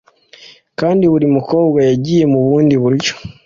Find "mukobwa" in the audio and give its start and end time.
1.35-1.79